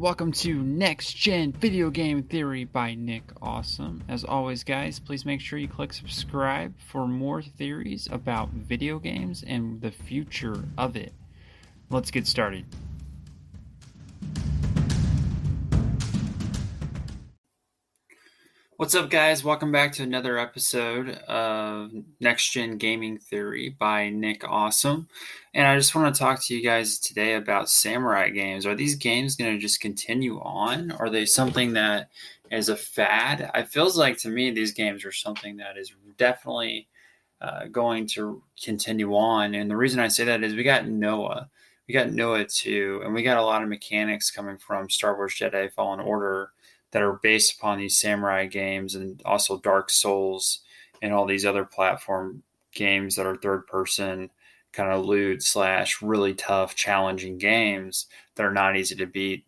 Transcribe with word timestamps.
Welcome 0.00 0.32
to 0.32 0.54
Next 0.54 1.12
Gen 1.12 1.52
Video 1.52 1.90
Game 1.90 2.22
Theory 2.22 2.64
by 2.64 2.94
Nick 2.94 3.22
Awesome. 3.42 4.02
As 4.08 4.24
always, 4.24 4.64
guys, 4.64 4.98
please 4.98 5.26
make 5.26 5.42
sure 5.42 5.58
you 5.58 5.68
click 5.68 5.92
subscribe 5.92 6.72
for 6.78 7.06
more 7.06 7.42
theories 7.42 8.08
about 8.10 8.48
video 8.48 8.98
games 8.98 9.44
and 9.46 9.82
the 9.82 9.90
future 9.90 10.64
of 10.78 10.96
it. 10.96 11.12
Let's 11.90 12.10
get 12.10 12.26
started. 12.26 12.64
What's 18.80 18.94
up, 18.94 19.10
guys? 19.10 19.44
Welcome 19.44 19.70
back 19.70 19.92
to 19.92 20.02
another 20.02 20.38
episode 20.38 21.10
of 21.28 21.92
Next 22.18 22.50
Gen 22.50 22.78
Gaming 22.78 23.18
Theory 23.18 23.76
by 23.78 24.08
Nick 24.08 24.42
Awesome. 24.42 25.06
And 25.52 25.68
I 25.68 25.76
just 25.76 25.94
want 25.94 26.14
to 26.14 26.18
talk 26.18 26.42
to 26.42 26.56
you 26.56 26.64
guys 26.64 26.98
today 26.98 27.34
about 27.34 27.68
samurai 27.68 28.30
games. 28.30 28.64
Are 28.64 28.74
these 28.74 28.94
games 28.94 29.36
going 29.36 29.52
to 29.52 29.60
just 29.60 29.82
continue 29.82 30.40
on? 30.40 30.92
Are 30.92 31.10
they 31.10 31.26
something 31.26 31.74
that 31.74 32.08
is 32.50 32.70
a 32.70 32.74
fad? 32.76 33.50
It 33.54 33.68
feels 33.68 33.98
like 33.98 34.16
to 34.20 34.30
me 34.30 34.50
these 34.50 34.72
games 34.72 35.04
are 35.04 35.12
something 35.12 35.58
that 35.58 35.76
is 35.76 35.92
definitely 36.16 36.88
uh, 37.42 37.66
going 37.66 38.06
to 38.06 38.42
continue 38.64 39.14
on. 39.14 39.54
And 39.54 39.70
the 39.70 39.76
reason 39.76 40.00
I 40.00 40.08
say 40.08 40.24
that 40.24 40.42
is 40.42 40.54
we 40.54 40.62
got 40.62 40.88
Noah. 40.88 41.50
We 41.86 41.92
got 41.92 42.12
Noah 42.12 42.46
2, 42.46 43.02
and 43.04 43.12
we 43.12 43.22
got 43.22 43.36
a 43.36 43.44
lot 43.44 43.62
of 43.62 43.68
mechanics 43.68 44.30
coming 44.30 44.56
from 44.56 44.88
Star 44.88 45.16
Wars 45.16 45.34
Jedi 45.34 45.70
Fallen 45.70 46.00
Order 46.00 46.52
that 46.92 47.02
are 47.02 47.20
based 47.22 47.56
upon 47.56 47.78
these 47.78 47.98
samurai 47.98 48.46
games 48.46 48.94
and 48.94 49.22
also 49.24 49.58
Dark 49.58 49.90
Souls 49.90 50.60
and 51.02 51.12
all 51.12 51.26
these 51.26 51.46
other 51.46 51.64
platform 51.64 52.42
games 52.72 53.16
that 53.16 53.26
are 53.26 53.36
third 53.36 53.66
person 53.66 54.30
kind 54.72 54.92
of 54.92 55.04
loot 55.04 55.42
slash 55.42 56.00
really 56.00 56.34
tough 56.34 56.74
challenging 56.74 57.38
games 57.38 58.06
that 58.34 58.46
are 58.46 58.52
not 58.52 58.76
easy 58.76 58.94
to 58.94 59.06
beat 59.06 59.44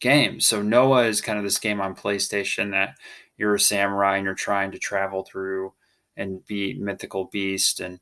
games. 0.00 0.46
So 0.46 0.60
Noah 0.62 1.04
is 1.04 1.20
kind 1.20 1.38
of 1.38 1.44
this 1.44 1.58
game 1.58 1.80
on 1.80 1.94
PlayStation 1.94 2.72
that 2.72 2.96
you're 3.36 3.54
a 3.54 3.60
samurai 3.60 4.16
and 4.16 4.24
you're 4.24 4.34
trying 4.34 4.72
to 4.72 4.78
travel 4.78 5.24
through 5.24 5.72
and 6.16 6.44
beat 6.46 6.78
mythical 6.78 7.24
beast 7.26 7.80
and 7.80 8.00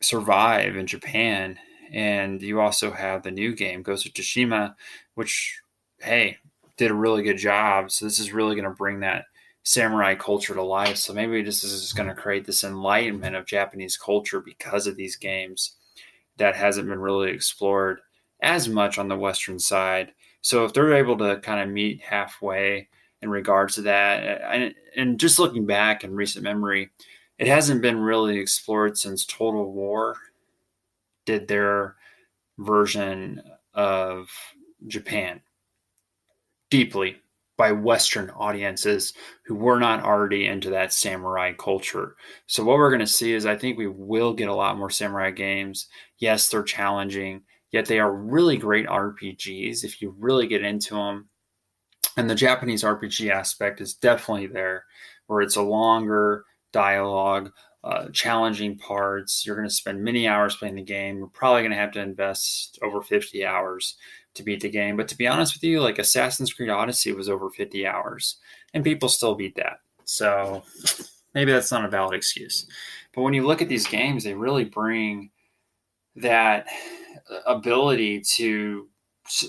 survive 0.00 0.76
in 0.76 0.86
Japan. 0.86 1.58
And 1.92 2.42
you 2.42 2.60
also 2.60 2.90
have 2.90 3.22
the 3.22 3.30
new 3.30 3.54
game, 3.54 3.82
Ghost 3.82 4.06
of 4.06 4.12
Tsushima, 4.12 4.74
which 5.14 5.60
hey, 6.00 6.38
did 6.78 6.90
a 6.90 6.94
really 6.94 7.22
good 7.22 7.36
job. 7.36 7.90
So 7.90 8.06
this 8.06 8.18
is 8.18 8.32
really 8.32 8.54
going 8.54 8.64
to 8.64 8.70
bring 8.70 9.00
that 9.00 9.26
samurai 9.64 10.14
culture 10.14 10.54
to 10.54 10.62
life. 10.62 10.96
So 10.96 11.12
maybe 11.12 11.42
this 11.42 11.62
is 11.62 11.82
just 11.82 11.96
going 11.96 12.08
to 12.08 12.14
create 12.14 12.46
this 12.46 12.64
enlightenment 12.64 13.36
of 13.36 13.44
Japanese 13.44 13.98
culture 13.98 14.40
because 14.40 14.86
of 14.86 14.96
these 14.96 15.16
games 15.16 15.76
that 16.38 16.56
hasn't 16.56 16.88
been 16.88 17.00
really 17.00 17.30
explored 17.30 18.00
as 18.40 18.68
much 18.68 18.98
on 18.98 19.08
the 19.08 19.18
Western 19.18 19.58
side. 19.58 20.12
So 20.40 20.64
if 20.64 20.72
they're 20.72 20.94
able 20.94 21.18
to 21.18 21.40
kind 21.40 21.60
of 21.60 21.68
meet 21.68 22.00
halfway 22.00 22.88
in 23.20 23.28
regards 23.28 23.74
to 23.74 23.82
that, 23.82 24.40
and, 24.44 24.74
and 24.96 25.20
just 25.20 25.40
looking 25.40 25.66
back 25.66 26.04
in 26.04 26.14
recent 26.14 26.44
memory, 26.44 26.90
it 27.38 27.48
hasn't 27.48 27.82
been 27.82 27.98
really 27.98 28.38
explored 28.38 28.96
since 28.96 29.26
Total 29.26 29.70
War 29.70 30.16
did 31.26 31.48
their 31.48 31.96
version 32.58 33.42
of 33.74 34.30
Japan 34.86 35.40
deeply 36.70 37.16
by 37.58 37.72
Western 37.72 38.30
audiences 38.30 39.12
who 39.44 39.54
were 39.54 39.80
not 39.80 40.04
already 40.04 40.46
into 40.46 40.70
that 40.70 40.92
samurai 40.92 41.52
culture. 41.52 42.14
So, 42.46 42.64
what 42.64 42.78
we're 42.78 42.90
going 42.90 43.00
to 43.00 43.06
see 43.06 43.34
is 43.34 43.44
I 43.44 43.56
think 43.56 43.76
we 43.76 43.88
will 43.88 44.32
get 44.32 44.48
a 44.48 44.54
lot 44.54 44.78
more 44.78 44.90
samurai 44.90 45.32
games. 45.32 45.88
Yes, 46.18 46.48
they're 46.48 46.62
challenging, 46.62 47.42
yet 47.72 47.86
they 47.86 47.98
are 47.98 48.14
really 48.14 48.56
great 48.56 48.86
RPGs 48.86 49.84
if 49.84 50.00
you 50.00 50.14
really 50.18 50.46
get 50.46 50.62
into 50.62 50.94
them. 50.94 51.28
And 52.16 52.30
the 52.30 52.34
Japanese 52.34 52.84
RPG 52.84 53.30
aspect 53.30 53.80
is 53.80 53.94
definitely 53.94 54.46
there, 54.46 54.84
where 55.26 55.40
it's 55.40 55.56
a 55.56 55.62
longer 55.62 56.44
dialogue, 56.72 57.50
uh, 57.82 58.08
challenging 58.12 58.78
parts. 58.78 59.44
You're 59.44 59.56
going 59.56 59.68
to 59.68 59.74
spend 59.74 60.02
many 60.02 60.28
hours 60.28 60.56
playing 60.56 60.76
the 60.76 60.82
game. 60.82 61.18
You're 61.18 61.28
probably 61.28 61.62
going 61.62 61.72
to 61.72 61.78
have 61.78 61.92
to 61.92 62.00
invest 62.00 62.78
over 62.82 63.02
50 63.02 63.44
hours 63.44 63.96
to 64.38 64.42
beat 64.42 64.60
the 64.60 64.70
game. 64.70 64.96
But 64.96 65.08
to 65.08 65.16
be 65.16 65.26
honest 65.26 65.54
with 65.54 65.62
you, 65.62 65.80
like 65.80 65.98
Assassin's 65.98 66.52
Creed 66.52 66.70
Odyssey 66.70 67.12
was 67.12 67.28
over 67.28 67.50
50 67.50 67.86
hours, 67.86 68.38
and 68.72 68.82
people 68.82 69.08
still 69.08 69.34
beat 69.34 69.54
that. 69.56 69.80
So 70.04 70.62
maybe 71.34 71.52
that's 71.52 71.70
not 71.70 71.84
a 71.84 71.88
valid 71.88 72.14
excuse. 72.14 72.66
But 73.14 73.22
when 73.22 73.34
you 73.34 73.46
look 73.46 73.60
at 73.60 73.68
these 73.68 73.86
games, 73.86 74.24
they 74.24 74.34
really 74.34 74.64
bring 74.64 75.30
that 76.16 76.66
ability 77.46 78.20
to 78.20 78.88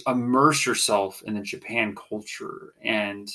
immerse 0.07 0.66
yourself 0.66 1.23
in 1.25 1.33
the 1.35 1.41
Japan 1.41 1.95
culture 1.95 2.73
and 2.83 3.29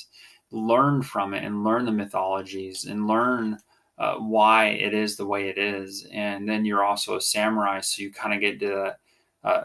learn 0.51 1.01
from 1.01 1.33
it 1.33 1.43
and 1.43 1.63
learn 1.63 1.85
the 1.85 1.91
mythologies 1.91 2.85
and 2.85 3.07
learn 3.07 3.57
uh, 3.97 4.15
why 4.15 4.67
it 4.67 4.93
is 4.93 5.15
the 5.15 5.25
way 5.25 5.49
it 5.49 5.57
is. 5.57 6.05
And 6.11 6.47
then 6.47 6.65
you're 6.65 6.83
also 6.83 7.15
a 7.15 7.21
samurai, 7.21 7.81
so 7.81 8.03
you 8.03 8.11
kind 8.11 8.33
of 8.33 8.41
get 8.41 8.59
to 8.59 8.95
uh, 9.43 9.63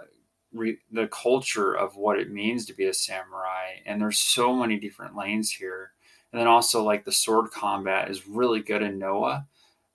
re- 0.53 0.79
the 0.91 1.09
culture 1.09 1.75
of 1.75 1.97
what 1.97 2.19
it 2.19 2.31
means 2.31 2.67
to 2.67 2.75
be 2.75 2.87
a 2.87 2.95
samurai. 2.95 3.75
And 3.87 4.01
there's 4.01 4.19
so 4.19 4.55
many 4.55 4.79
different 4.79 5.17
lanes 5.17 5.51
here. 5.51 5.93
And 6.33 6.41
then 6.41 6.47
also 6.47 6.83
like 6.83 7.05
the 7.05 7.13
sword 7.13 7.51
combat 7.51 8.11
is 8.11 8.29
really 8.29 8.61
good 8.61 8.83
in 8.83 8.99
Noah. 8.99 9.47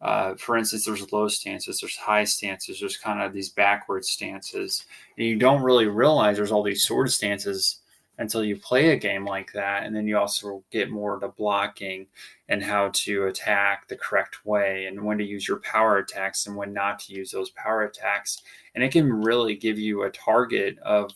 Uh, 0.02 0.36
for 0.36 0.58
instance, 0.58 0.86
there's 0.86 1.12
low 1.12 1.28
stances, 1.28 1.80
there's 1.80 1.96
high 1.96 2.26
stances, 2.26 2.80
there's 2.80 2.98
kind 2.98 3.22
of 3.22 3.34
these 3.34 3.50
backward 3.50 4.06
stances, 4.06 4.86
and 5.18 5.26
you 5.26 5.38
don't 5.38 5.64
really 5.64 5.88
realize 5.88 6.36
there's 6.36 6.52
all 6.52 6.62
these 6.62 6.86
sword 6.86 7.12
stances 7.12 7.80
until 8.18 8.44
you 8.44 8.58
play 8.58 8.92
a 8.92 8.98
game 8.98 9.26
like 9.26 9.52
that. 9.54 9.84
And 9.84 9.96
then 9.96 10.08
you 10.08 10.18
also 10.18 10.64
get 10.72 10.90
more 10.90 11.20
to 11.20 11.28
blocking 11.28 12.08
and 12.48 12.64
how 12.64 12.92
to 12.94 13.26
attack 13.26 13.88
the 13.88 13.98
correct 13.98 14.46
way 14.46 14.86
and 14.86 15.04
when 15.04 15.18
to 15.18 15.24
use 15.24 15.48
your 15.48 15.60
power 15.60 15.98
attacks 15.98 16.48
and 16.48 16.56
when 16.56 16.74
not 16.74 17.00
to 17.00 17.14
use 17.14 17.32
those 17.32 17.50
power 17.52 17.84
attacks. 17.84 18.42
And 18.74 18.84
it 18.84 18.92
can 18.92 19.12
really 19.12 19.56
give 19.56 19.78
you 19.78 20.04
a 20.04 20.12
target 20.12 20.78
of 20.80 21.12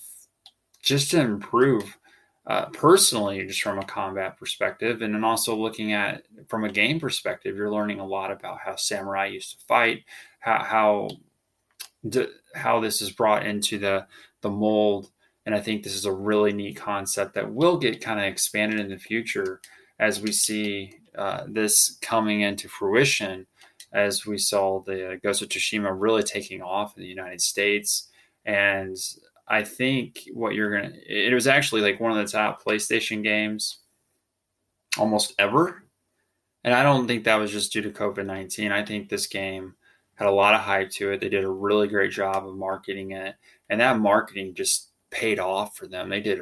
just 0.81 1.11
to 1.11 1.21
improve 1.21 1.97
uh, 2.47 2.65
personally, 2.67 3.45
just 3.45 3.61
from 3.61 3.77
a 3.77 3.85
combat 3.85 4.37
perspective. 4.37 5.01
And 5.01 5.13
then 5.13 5.23
also 5.23 5.55
looking 5.55 5.93
at 5.93 6.23
from 6.47 6.63
a 6.63 6.71
game 6.71 6.99
perspective, 6.99 7.55
you're 7.55 7.71
learning 7.71 7.99
a 7.99 8.05
lot 8.05 8.31
about 8.31 8.59
how 8.59 8.75
samurai 8.75 9.27
used 9.27 9.59
to 9.59 9.65
fight, 9.67 10.03
how, 10.39 10.63
how, 10.63 11.09
how 12.55 12.79
this 12.79 13.01
is 13.01 13.11
brought 13.11 13.45
into 13.45 13.77
the, 13.77 14.07
the 14.41 14.49
mold 14.49 15.11
and 15.49 15.55
I 15.55 15.61
think 15.61 15.81
this 15.81 15.95
is 15.95 16.05
a 16.05 16.13
really 16.13 16.53
neat 16.53 16.75
concept 16.75 17.33
that 17.33 17.51
will 17.51 17.75
get 17.75 18.01
kind 18.01 18.19
of 18.19 18.27
expanded 18.27 18.79
in 18.79 18.87
the 18.87 18.99
future 18.99 19.61
as 19.97 20.21
we 20.21 20.31
see 20.31 20.93
uh, 21.17 21.45
this 21.47 21.97
coming 22.03 22.41
into 22.41 22.69
fruition, 22.69 23.47
as 23.91 24.27
we 24.27 24.37
saw 24.37 24.83
the 24.83 25.19
Ghost 25.23 25.41
of 25.41 25.49
Tsushima 25.49 25.91
really 25.91 26.21
taking 26.21 26.61
off 26.61 26.95
in 26.95 27.01
the 27.01 27.09
United 27.09 27.41
States. 27.41 28.09
And 28.45 28.95
I 29.47 29.63
think 29.63 30.19
what 30.35 30.53
you're 30.53 30.69
going 30.69 30.91
to, 30.91 30.99
it 31.07 31.33
was 31.33 31.47
actually 31.47 31.81
like 31.81 31.99
one 31.99 32.11
of 32.11 32.17
the 32.23 32.31
top 32.31 32.63
PlayStation 32.63 33.23
games 33.23 33.79
almost 34.99 35.33
ever. 35.39 35.83
And 36.63 36.75
I 36.75 36.83
don't 36.83 37.07
think 37.07 37.23
that 37.23 37.39
was 37.39 37.51
just 37.51 37.73
due 37.73 37.81
to 37.81 37.89
COVID 37.89 38.27
19. 38.27 38.71
I 38.71 38.85
think 38.85 39.09
this 39.09 39.25
game 39.25 39.73
had 40.13 40.27
a 40.27 40.31
lot 40.31 40.53
of 40.53 40.61
hype 40.61 40.91
to 40.91 41.11
it. 41.11 41.21
They 41.21 41.29
did 41.29 41.43
a 41.43 41.49
really 41.49 41.87
great 41.87 42.11
job 42.11 42.47
of 42.47 42.55
marketing 42.55 43.13
it. 43.13 43.33
And 43.67 43.81
that 43.81 43.97
marketing 43.97 44.53
just 44.53 44.88
paid 45.11 45.39
off 45.39 45.75
for 45.75 45.87
them. 45.87 46.09
They 46.09 46.21
did 46.21 46.41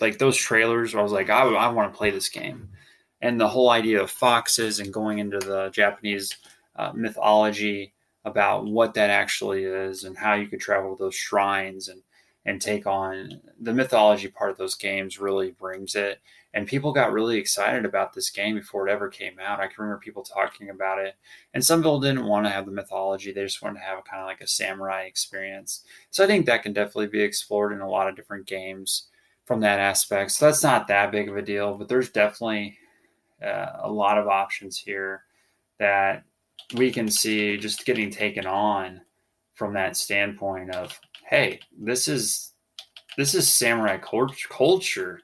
like 0.00 0.18
those 0.18 0.36
trailers. 0.36 0.94
I 0.94 1.02
was 1.02 1.12
like, 1.12 1.30
I, 1.30 1.42
I 1.42 1.68
want 1.68 1.92
to 1.92 1.96
play 1.96 2.10
this 2.10 2.28
game, 2.28 2.68
and 3.20 3.40
the 3.40 3.48
whole 3.48 3.70
idea 3.70 4.02
of 4.02 4.10
foxes 4.10 4.80
and 4.80 4.92
going 4.92 5.18
into 5.18 5.38
the 5.38 5.70
Japanese 5.70 6.36
uh, 6.76 6.92
mythology 6.94 7.94
about 8.24 8.66
what 8.66 8.94
that 8.94 9.08
actually 9.08 9.64
is 9.64 10.04
and 10.04 10.16
how 10.16 10.34
you 10.34 10.48
could 10.48 10.60
travel 10.60 10.96
to 10.96 11.04
those 11.04 11.14
shrines 11.14 11.88
and 11.88 12.02
and 12.46 12.62
take 12.62 12.86
on 12.86 13.40
the 13.60 13.74
mythology 13.74 14.28
part 14.28 14.50
of 14.50 14.56
those 14.56 14.76
games 14.76 15.18
really 15.18 15.50
brings 15.50 15.94
it. 15.96 16.20
And 16.54 16.66
people 16.66 16.92
got 16.92 17.12
really 17.12 17.36
excited 17.36 17.84
about 17.84 18.14
this 18.14 18.30
game 18.30 18.54
before 18.54 18.88
it 18.88 18.90
ever 18.90 19.08
came 19.08 19.38
out. 19.38 19.60
I 19.60 19.66
can 19.66 19.74
remember 19.78 20.00
people 20.00 20.22
talking 20.22 20.70
about 20.70 20.98
it. 20.98 21.16
And 21.52 21.62
some 21.62 21.80
people 21.80 22.00
didn't 22.00 22.24
want 22.24 22.46
to 22.46 22.50
have 22.50 22.64
the 22.64 22.72
mythology, 22.72 23.32
they 23.32 23.42
just 23.42 23.60
wanted 23.60 23.80
to 23.80 23.84
have 23.84 24.04
kind 24.04 24.22
of 24.22 24.26
like 24.26 24.40
a 24.40 24.46
samurai 24.46 25.02
experience. 25.02 25.82
So 26.10 26.24
I 26.24 26.28
think 26.28 26.46
that 26.46 26.62
can 26.62 26.72
definitely 26.72 27.08
be 27.08 27.20
explored 27.20 27.72
in 27.72 27.80
a 27.80 27.90
lot 27.90 28.08
of 28.08 28.16
different 28.16 28.46
games 28.46 29.08
from 29.44 29.60
that 29.60 29.80
aspect. 29.80 30.30
So 30.30 30.46
that's 30.46 30.62
not 30.62 30.88
that 30.88 31.12
big 31.12 31.28
of 31.28 31.36
a 31.36 31.42
deal, 31.42 31.74
but 31.74 31.88
there's 31.88 32.10
definitely 32.10 32.78
uh, 33.44 33.72
a 33.80 33.90
lot 33.90 34.18
of 34.18 34.28
options 34.28 34.78
here 34.78 35.24
that 35.78 36.24
we 36.74 36.90
can 36.90 37.10
see 37.10 37.56
just 37.56 37.84
getting 37.84 38.10
taken 38.10 38.46
on 38.46 39.02
from 39.54 39.74
that 39.74 39.96
standpoint 39.96 40.74
of 40.74 40.98
hey, 41.26 41.60
this 41.78 42.08
is 42.08 42.52
this 43.16 43.34
is 43.34 43.48
samurai 43.48 43.98
culture, 43.98 45.20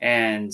and 0.00 0.52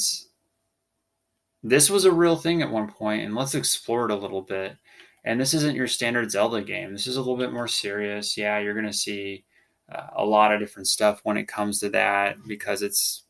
this 1.62 1.91
was 1.91 2.05
a 2.05 2.12
real 2.12 2.37
thing 2.37 2.62
at 2.62 2.70
one 2.70 2.91
point, 2.91 3.23
and 3.23 3.35
let's 3.35 3.55
explore 3.55 4.06
it 4.06 4.11
a 4.11 4.17
little 4.17 4.43
bit. 4.43 4.76
And 5.25 5.38
this 5.38 5.52
isn't 5.52 5.76
your 5.76 5.87
standard 5.87 6.31
Zelda 6.31 6.62
game. 6.62 6.93
This 6.93 7.06
is 7.06 7.17
a 7.17 7.20
little 7.20 7.37
bit 7.37 7.52
more 7.52 7.69
serious. 7.69 8.37
Yeah, 8.37 8.58
you're 8.58 8.75
going 8.75 8.87
to 8.87 8.93
see 8.93 9.44
uh, 9.93 10.06
a 10.17 10.25
lot 10.25 10.52
of 10.52 10.61
different 10.61 10.88
stuff 10.88 11.20
when 11.25 11.37
it 11.37 11.47
comes 11.47 11.79
to 11.81 11.91
that 11.91 12.37
because 12.47 12.82
it's 12.82 13.25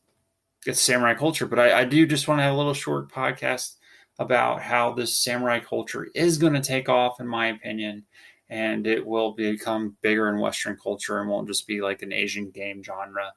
it's 0.65 0.81
samurai 0.81 1.13
culture. 1.13 1.45
But 1.45 1.59
I, 1.59 1.81
I 1.81 1.85
do 1.85 2.05
just 2.05 2.27
want 2.27 2.39
to 2.39 2.43
have 2.43 2.53
a 2.53 2.57
little 2.57 2.73
short 2.73 3.11
podcast 3.11 3.75
about 4.19 4.61
how 4.61 4.93
this 4.93 5.17
samurai 5.17 5.59
culture 5.59 6.07
is 6.13 6.37
going 6.37 6.53
to 6.53 6.61
take 6.61 6.87
off, 6.87 7.19
in 7.19 7.27
my 7.27 7.47
opinion, 7.47 8.05
and 8.51 8.85
it 8.85 9.03
will 9.03 9.31
become 9.31 9.95
bigger 10.01 10.27
in 10.27 10.37
Western 10.37 10.75
culture 10.75 11.21
and 11.21 11.29
won't 11.29 11.47
just 11.47 11.65
be 11.65 11.81
like 11.81 12.01
an 12.01 12.11
Asian 12.11 12.51
game 12.51 12.83
genre 12.83 13.31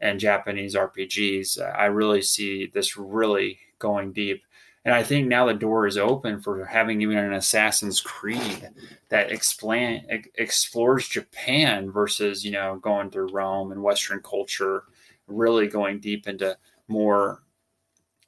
and 0.00 0.18
Japanese 0.18 0.74
RPGs. 0.74 1.60
Uh, 1.60 1.64
I 1.64 1.84
really 1.84 2.22
see 2.22 2.66
this 2.72 2.96
really 2.96 3.58
going 3.78 4.12
deep. 4.12 4.42
And 4.86 4.94
I 4.94 5.02
think 5.02 5.28
now 5.28 5.46
the 5.46 5.54
door 5.54 5.86
is 5.86 5.98
open 5.98 6.40
for 6.40 6.64
having 6.64 7.02
even 7.02 7.18
an 7.18 7.34
Assassin's 7.34 8.00
Creed 8.00 8.70
that 9.10 9.30
explain, 9.30 10.06
explores 10.36 11.08
Japan 11.08 11.90
versus, 11.90 12.42
you 12.42 12.50
know, 12.50 12.78
going 12.82 13.10
through 13.10 13.32
Rome 13.32 13.70
and 13.70 13.82
Western 13.82 14.20
culture, 14.20 14.84
really 15.26 15.68
going 15.68 16.00
deep 16.00 16.26
into 16.26 16.56
more 16.88 17.42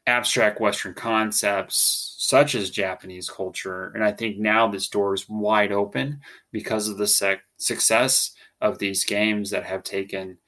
abstract 0.06 0.61
Western 0.61 0.94
concepts 0.94 2.14
such 2.19 2.55
as 2.55 2.70
Japanese 2.70 3.29
culture. 3.29 3.93
And 3.94 4.03
I 4.03 4.12
think 4.12 4.38
now 4.38 4.69
this 4.69 4.88
door 4.88 5.14
is 5.14 5.29
wide 5.29 5.73
open 5.73 6.20
because 6.53 6.88
of 6.88 6.99
the 6.99 7.06
sec- 7.06 7.44
success 7.56 8.32
of 8.61 8.79
these 8.79 9.05
games 9.05 9.50
that 9.50 9.64
have 9.64 9.82
taken 9.82 10.38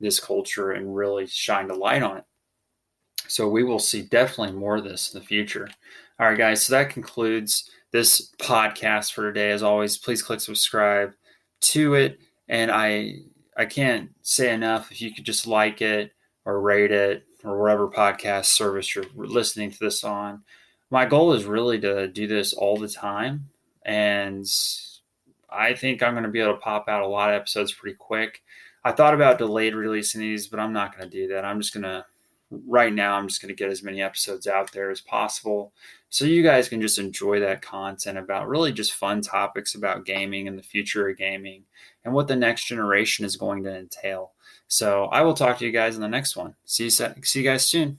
this 0.00 0.20
culture 0.20 0.72
and 0.72 0.94
really 0.94 1.26
shined 1.26 1.70
a 1.70 1.74
light 1.74 2.02
on 2.02 2.18
it. 2.18 2.24
So 3.26 3.48
we 3.48 3.64
will 3.64 3.78
see 3.78 4.02
definitely 4.02 4.56
more 4.56 4.76
of 4.76 4.84
this 4.84 5.12
in 5.12 5.20
the 5.20 5.26
future. 5.26 5.68
All 6.18 6.28
right, 6.28 6.38
guys. 6.38 6.64
So 6.64 6.72
that 6.74 6.90
concludes 6.90 7.70
this 7.92 8.32
podcast 8.40 9.12
for 9.12 9.32
today. 9.32 9.50
As 9.50 9.62
always, 9.62 9.98
please 9.98 10.22
click 10.22 10.40
subscribe 10.40 11.12
to 11.60 11.94
it. 11.94 12.18
And 12.48 12.70
I 12.70 13.16
I 13.56 13.66
can't 13.66 14.10
say 14.22 14.54
enough 14.54 14.90
if 14.92 15.02
you 15.02 15.12
could 15.12 15.24
just 15.24 15.46
like 15.46 15.82
it 15.82 16.12
or 16.44 16.60
rate 16.60 16.92
it 16.92 17.24
or 17.44 17.60
whatever 17.60 17.88
podcast 17.88 18.46
service 18.46 18.94
you're 18.94 19.04
listening 19.14 19.70
to 19.70 19.78
this 19.78 20.04
on. 20.04 20.42
My 20.90 21.04
goal 21.04 21.32
is 21.32 21.44
really 21.44 21.78
to 21.80 22.08
do 22.08 22.26
this 22.26 22.52
all 22.52 22.76
the 22.76 22.88
time. 22.88 23.48
And 23.84 24.46
I 25.50 25.74
think 25.74 26.02
I'm 26.02 26.14
going 26.14 26.24
to 26.24 26.30
be 26.30 26.40
able 26.40 26.54
to 26.54 26.60
pop 26.60 26.88
out 26.88 27.02
a 27.02 27.06
lot 27.06 27.30
of 27.30 27.36
episodes 27.36 27.72
pretty 27.72 27.96
quick. 27.96 28.42
I 28.84 28.92
thought 28.92 29.14
about 29.14 29.38
delayed 29.38 29.74
releasing 29.74 30.20
these, 30.20 30.46
but 30.46 30.60
I'm 30.60 30.72
not 30.72 30.96
going 30.96 31.08
to 31.08 31.16
do 31.16 31.28
that. 31.28 31.44
I'm 31.44 31.60
just 31.60 31.74
going 31.74 31.84
to, 31.84 32.04
right 32.66 32.92
now, 32.92 33.16
I'm 33.16 33.28
just 33.28 33.40
going 33.40 33.54
to 33.54 33.54
get 33.54 33.70
as 33.70 33.82
many 33.82 34.00
episodes 34.02 34.46
out 34.46 34.72
there 34.72 34.90
as 34.90 35.00
possible 35.00 35.72
so 36.10 36.24
you 36.24 36.42
guys 36.42 36.68
can 36.68 36.80
just 36.80 36.98
enjoy 36.98 37.40
that 37.40 37.60
content 37.60 38.16
about 38.16 38.48
really 38.48 38.72
just 38.72 38.94
fun 38.94 39.20
topics 39.20 39.74
about 39.74 40.06
gaming 40.06 40.48
and 40.48 40.58
the 40.58 40.62
future 40.62 41.08
of 41.08 41.18
gaming 41.18 41.64
and 42.04 42.14
what 42.14 42.28
the 42.28 42.36
next 42.36 42.66
generation 42.66 43.24
is 43.24 43.36
going 43.36 43.62
to 43.64 43.76
entail. 43.76 44.32
So 44.68 45.06
I 45.06 45.22
will 45.22 45.34
talk 45.34 45.58
to 45.58 45.66
you 45.66 45.72
guys 45.72 45.96
in 45.96 46.02
the 46.02 46.08
next 46.08 46.36
one. 46.36 46.54
See 46.66 46.84
you, 46.84 46.90
see 46.90 47.40
you 47.40 47.42
guys 47.42 47.66
soon. 47.66 47.98